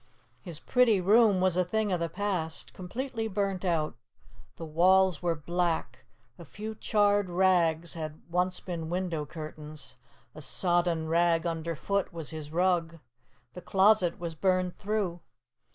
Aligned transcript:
His 0.41 0.59
pretty 0.59 0.99
room 0.99 1.41
was 1.41 1.55
a 1.55 1.63
thing 1.63 1.91
of 1.91 1.99
the 1.99 2.09
past 2.09 2.73
completely 2.73 3.27
burnt 3.27 3.63
out. 3.63 3.95
The 4.55 4.65
walls 4.65 5.21
were 5.21 5.35
black. 5.35 6.05
A 6.39 6.43
few 6.43 6.73
charred 6.73 7.29
rags 7.29 7.93
had 7.93 8.19
once 8.27 8.59
been 8.59 8.89
window 8.89 9.27
curtains. 9.27 9.97
A 10.33 10.41
sodden 10.41 11.07
rag 11.07 11.45
underfoot 11.45 12.11
was 12.11 12.31
his 12.31 12.51
rug. 12.51 12.97
The 13.53 13.61
closet 13.61 14.17
was 14.17 14.33
burned 14.33 14.75
through. 14.75 15.19